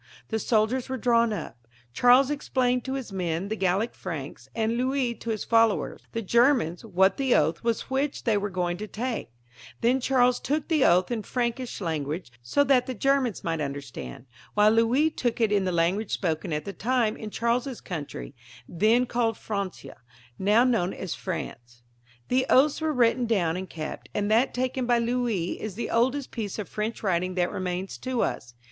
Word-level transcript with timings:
The 0.29 0.39
soldiers 0.39 0.89
were 0.89 0.97
drawn 0.97 1.31
up: 1.31 1.67
Charles 1.93 2.31
explained 2.31 2.83
to 2.85 2.93
his 2.95 3.11
men, 3.11 3.49
the 3.49 3.55
Gallic 3.55 3.93
Franks, 3.93 4.49
and 4.55 4.75
Louis 4.75 5.13
to 5.13 5.29
his 5.29 5.43
followers, 5.43 6.01
the 6.11 6.23
Germans, 6.23 6.83
what 6.83 7.17
the 7.17 7.35
oath 7.35 7.63
was 7.63 7.81
which 7.91 8.23
they 8.23 8.35
were 8.35 8.49
going 8.49 8.77
to 8.77 8.87
take; 8.87 9.29
then 9.81 10.01
Charles 10.01 10.39
took 10.39 10.67
the 10.69 10.83
oath 10.83 11.11
in 11.11 11.21
Frankish 11.21 11.79
language, 11.79 12.31
so 12.41 12.63
that 12.63 12.87
the 12.87 12.95
Germans 12.95 13.43
might 13.43 13.61
understand, 13.61 14.25
while 14.55 14.71
Louis 14.71 15.11
took 15.11 15.39
it 15.39 15.51
in 15.51 15.65
the 15.65 15.71
language 15.71 16.09
spoken 16.09 16.51
at 16.51 16.65
that 16.65 16.79
time 16.79 17.15
in 17.15 17.29
Charles's 17.29 17.79
country, 17.79 18.33
then 18.67 19.05
^called 19.05 19.35
Francia, 19.35 19.97
now 20.39 20.63
known 20.63 20.95
as 20.95 21.13
France. 21.13 21.83
The 22.27 22.47
oaths 22.49 22.81
were 22.81 22.91
written 22.91 23.27
down 23.27 23.55
and 23.55 23.69
kept, 23.69 24.09
and 24.15 24.31
that 24.31 24.51
taken 24.55 24.87
by 24.87 24.97
Louis 24.97 25.61
is 25.61 25.75
the 25.75 25.91
oldest 25.91 26.31
piece 26.31 26.57
of 26.57 26.67
French 26.67 27.03
writing 27.03 27.35
that 27.35 27.51
remains 27.51 27.99
to 27.99 28.23
us. 28.23 28.55